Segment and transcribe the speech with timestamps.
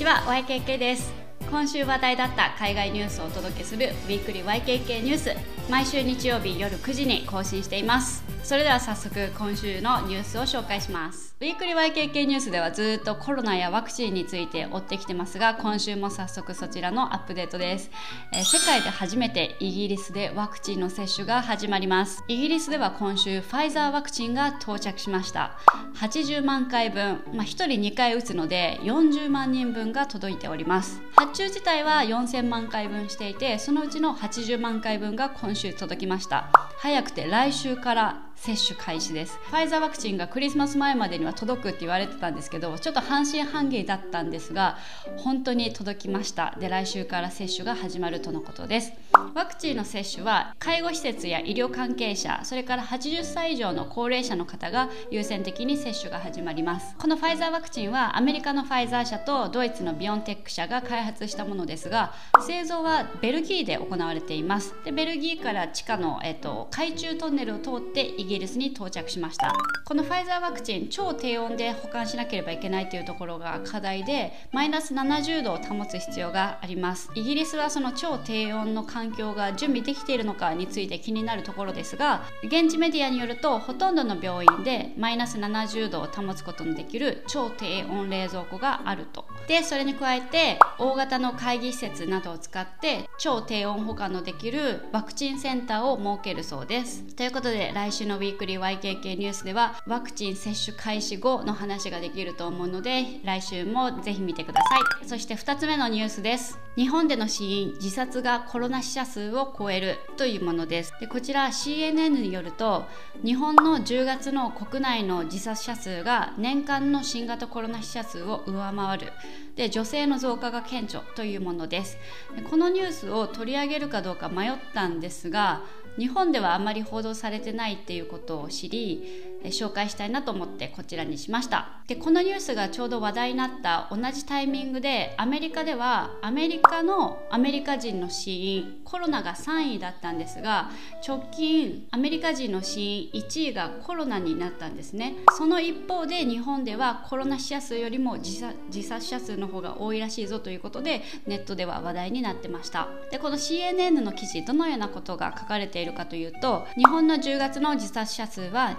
[0.00, 1.29] ちは YKK です。
[1.50, 5.60] 今週話題だった海外ニュースをお届けするウィークリー YKK ニュース。
[5.68, 8.24] 毎週日曜日夜9時に更新しています。
[8.42, 11.34] それでは早速今週のニュースを紹介します。
[11.40, 17.90] ウィークリー YKK ニュースではずっとコロナやワクチンについて追ってきてますが今週も早速そちらのアップデートです、
[18.34, 22.24] えー、世界で初めてイギリスでワクチンの接種が始まります。
[22.28, 25.58] イギリスでは今週ファイザーワクチンが到着しました。
[25.94, 31.00] 80万回分、まあ、1人2回打つので40万人分が届いております。
[31.16, 36.50] 発注自体は4000万回分していてそのうちの80万回分が今週届きました。
[36.76, 39.38] 早くて来週から接種開始です。
[39.50, 44.78] ファイザーワクチンがクリスマス前までには届くって言われてたんですけどちょっと半信半疑だったんですが
[45.18, 46.56] 本当に届きました。
[46.58, 48.92] で来週から接種が始まるとのことです。
[49.34, 56.96] ワクチンの接種は介護施設や医療関係者それから80歳以上の高齢者の方が優先的に接種が始まります。
[56.96, 62.14] このファイザーワクチンはアメリカのファイザー社とドイツのビオンテック社が開発したものですが
[62.46, 64.74] 製造はベルギーで行われています。
[64.82, 69.52] でベルギーから地下の、えっと、海中トンネルを通ってイギギリスに到着しました。
[69.84, 77.10] このファイザーワクチン超低温で保管しなければいけないというところが課題でマイナス70度を保つ必要があります。
[77.16, 89.26] イギリスはその超低温の環境が準備できているのかについて気になるところですが現地メディアによるとほとんどの病院でマイナス70度を保つことのできる超低温冷蔵庫があると。
[89.48, 97.02] でそれに加えて大型の会議施設などを使って超低温保管のできるワクチンセンターを設けるそうです。
[97.16, 105.08] ということで来週のウィークリー YKK ニュースではワクチン接種開始後の話ができると思うので来週もぜひ見てください。
[105.08, 106.58] そして2つ目のニュースです。
[106.76, 110.92] 日本での死因自殺がコロナ死者数を超えるというものです。
[111.00, 112.84] でこちら CNN によると
[113.24, 119.12] 日本の10月の国内の自殺者数が年間の新型コロナ死者数を上回る。
[119.56, 121.96] で女性の増加が顕著というものです。
[122.36, 125.62] でこのニュースを取り上げるかどうか迷ったんですが
[125.98, 131.80] 日本ではあまり報道されてないっていうことを知り紹介したいなと思ってこちらにしました。
[131.86, 140.70] でこのニュースがちょうど話題になった同じタイミングでアメリカではアメリカのアメリカ人の死因コロナが3位だったんですが
[141.06, 145.16] 直近アメリカ人の死因1位がコロナになったんですね。
[145.36, 148.40] その一方で日本ではコロナ死者数よりも自
[148.82, 152.88] 殺者数の方が多いらしいぞということでネットでは話題になってました。
[153.10, 158.76] でこの CNN の記事どのようなことが書かれているかというと日本の10月の自殺者数は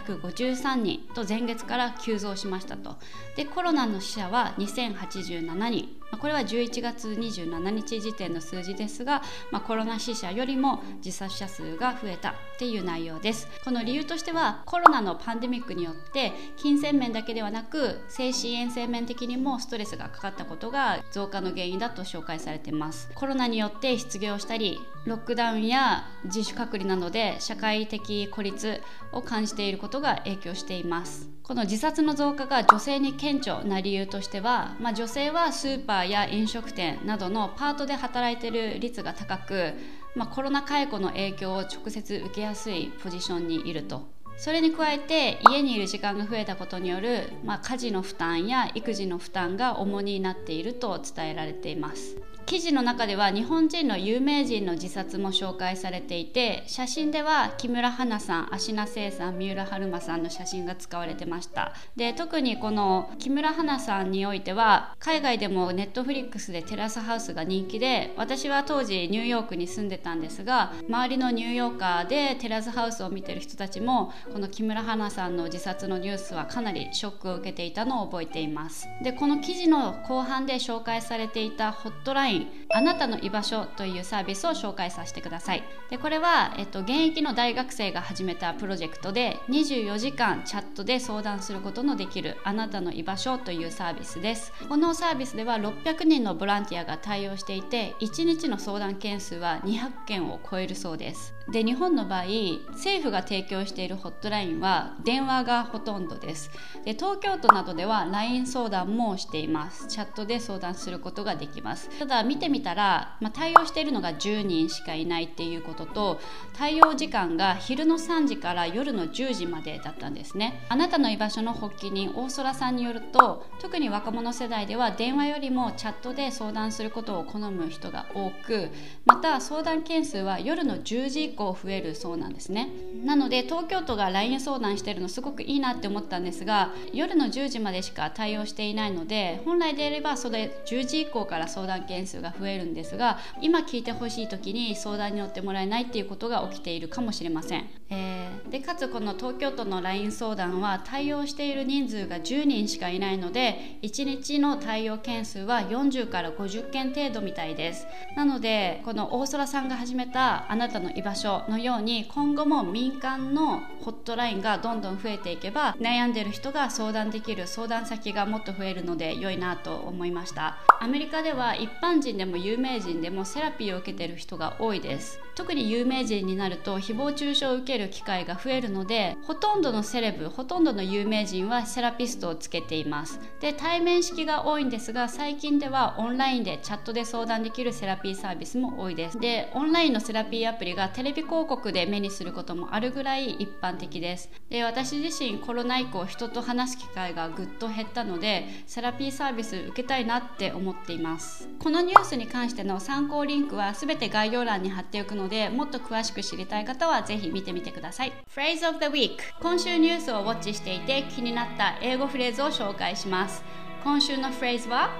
[0.00, 2.96] 2153人と前月から急増しましたと。
[3.36, 5.98] でコロナの死者は2087人。
[6.16, 13.46] これは11月27日時点の数字ですが、まあ、コロナ死者よりも自殺者数が増えたっていう内容です。
[13.62, 23.10] この理由としてはコロナのパンデミックによって金銭面だけではなく精神衛生面的にもストレスがかかったことが増加の原因だと紹介されています。
[23.14, 28.82] コロナによって失業したりロックダウンや自主隔離などで社会的孤立
[29.12, 31.30] を感じているこことが影響しています。
[31.42, 39.72] この自殺の増加が女性に顕著な理由としては、まあ、女性はスーパーや飲食店などのパートで働いてる率が高く、
[40.14, 44.06] まあ、コロナ解雇の影響を直接受けやすいポジションにいると。
[44.36, 52.18] それに加えて家にいる時間が増えたことによる、まあ、家事の負担や育児の負担が重になっていると伝えられています。
[52.48, 61.74] 記事の中では日本人の有名人の自殺も紹介されていて写真では木村花さん芦名聖さん三浦春馬さんの写真が使われてました。
[61.94, 78.88] で特にこの木村花さんにおいては海外でもネットフリックスでテラスハウスが人気で私は当時ニューヨークに住んでたんですが周りのニューヨーカーでテラスハウスを見てる人たちもこの木村花さんの自殺のニュースはかなりショックを受けていたのを覚えています。
[79.02, 85.64] でこの記事の後半で紹介されていたホットラインインあなたの居場所というサービスを紹介させてください。
[85.90, 94.52] でこれは、えっと、現役の大学生が始めたプロジェクトで24時間チャットで相談することのできるあなたの居場所というサービスです。
[94.68, 101.34] このサービスでは600人のボランティアが対応していて1日の相談件数は200件を超えるそうです。
[101.50, 102.24] で日本の場合
[102.72, 106.50] 政府が提供しているホットラインは電話がほとんどです。
[106.84, 109.86] で東京都などでは LINE 相談もしています。
[109.86, 111.88] チャットで相談することができます。
[111.98, 116.20] ただ見てみたら、まあ、対応しているのが10人しかいないっていうことと
[116.52, 120.64] 対応時間が昼の3時から夜の10時までだったんですね。
[120.68, 128.68] あなたの居場所の発起人大空さんによると特に若者世代では電話よりもチャットで相談することを好む人が多く
[129.06, 132.68] また相談件数は夜の10時以降増えるそうなんですね。
[133.04, 157.86] なので東京都が LINE 相談してるのすごくいいなって思ったんですが夜の10時までしか対応していないので本来であればそれ10時以降から相談件数が増えるんですが今聞いてほしい時に相談に乗ってもらえないっていうことが起きているかもしれません、えー、でかつこの東京都の LINE 相談は対応している人数が10人しかいないので1日の対応件数は40から50件程度みたいです。
[158.16, 170.58] なのでこの大空さんが始めたあなたの居場所のように今後も民間のホットラインがどんどん増えていけば悩んでる人が相談できる相談先がもっと増えるので良いなと思いました。
[170.80, 175.20] アメリカでは一般人でも有名人でもセラピーを受けてる人が多いです。
[175.38, 183.20] 特に有名人になると誹謗中傷を受ける機会が増えるのでほとんどのセレブほとんどの有名人はセラピストをつけています。
[183.40, 189.20] で対面式が多いんですが最近ではオンラインでチャットで相談できるセラピーサービスも多いです。
[189.20, 194.30] でオンラインのセラピーアプリがテレビ広告で目にすることもあるぐらい一般的です。
[194.50, 201.48] で私自身コロナ以降人と話す機会がぐっと減ったのでセラピーサービス受けたいなって思っています。
[201.60, 208.12] このニュースに関しての参考リンクは全て概要欄に貼っておくのでもっと詳しく知りたい方はぜひ見てみてください。
[208.34, 213.42] Phrase of the Week 今週ニュースをウォッチしていて気になった英語フレーズを紹介します。
[213.84, 214.90] 今週のフレーズは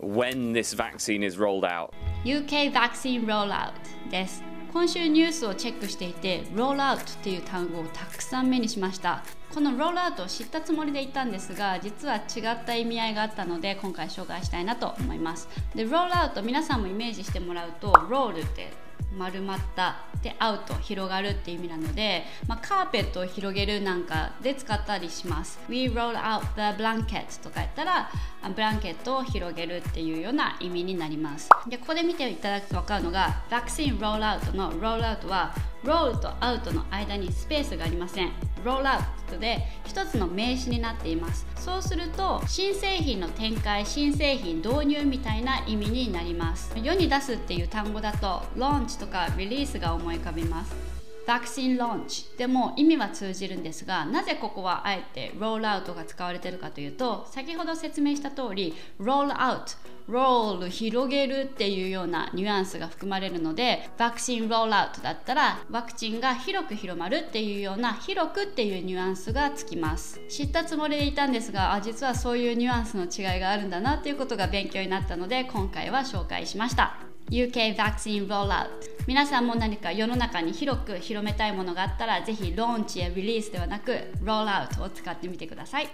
[0.00, 1.90] when this vaccine is rolled out
[2.24, 3.72] UK vaccine rollout
[4.10, 4.42] です。
[4.72, 9.24] 今週ニュースをチェックしていて rollout っていう単語をたくさん目にしました。
[9.52, 15.48] この rollout を知ったつもりで言ったんですが実は違った意味合いがあったので今回紹介したいなと思います。
[15.74, 18.72] で rollout 皆さんもイメージしてもらうと roll って
[19.16, 25.58] 丸まったでアウト広がるっていう意味なので、まあ、カーペットを広げるなんかで使ったりします。
[25.68, 28.10] We roll out the blanket とかやったら
[28.54, 31.48] ブランケットを広げるっていうような意味になります。
[31.68, 38.49] でここで見ていただくと分かるのが Vaccine Rollout の Rollout はロールとアウトの間にスペースがありません。
[38.64, 41.46] ロールアウトで一つの名詞になっています。
[41.56, 46.72] そうすると新製品の展開新製品導入みたいな意味になります。
[46.76, 50.99] 世に出すっていう単語だとローンチとかリリースが思い浮かびます。
[51.30, 59.74] バクシンローンチでも意味は通じるんですがなぜここはあえてロールアウトが使われてるかというと先ほど説明した通りロールアウト
[60.08, 70.20] ロール広げるっていうようなニュアンスが含まれるのでワクチンロールアウトだったらワクチンが広く広まるっていうような広くっていうニュアンスがつきます。
[70.28, 77.09] 知ったつもりでいたんですがあ実はそういうニュアンスの違いがあるんだなっていうことが勉強になったので今回は紹介しました。
[77.30, 78.66] UK Vaccine Rollout.
[79.06, 83.92] 皆さんも何か世の中に広く広めたいものがあったらぜひローンチやリリースではなく
[84.22, 85.84] ロールアウトを使ってみてください。
[85.84, 85.90] は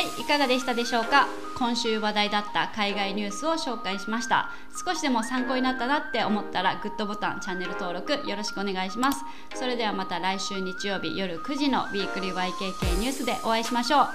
[0.00, 1.26] いいかがでしたでしょうか？
[1.58, 4.50] 今週話題だった海外ニュースを紹介しました。
[4.84, 9.20] 少しでも参考になったなって思ったらグッドボタンチャンネル登録よろしくお願いします。
[9.54, 14.08] それではまた来週日曜日夜9時のウィークリー YKK ニュースでお会いしましょう。